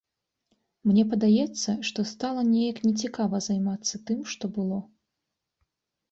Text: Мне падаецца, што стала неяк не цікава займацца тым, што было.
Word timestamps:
Мне 0.91 1.01
падаецца, 1.09 1.73
што 1.89 2.05
стала 2.11 2.41
неяк 2.53 2.77
не 2.85 2.93
цікава 3.03 3.41
займацца 3.49 3.95
тым, 4.07 4.19
што 4.33 4.45
было. 4.57 4.79